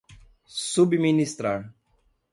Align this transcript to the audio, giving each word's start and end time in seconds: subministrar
subministrar 0.73 1.53